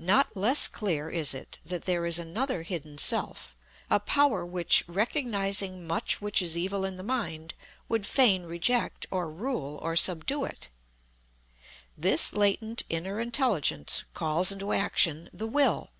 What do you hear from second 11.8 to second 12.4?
This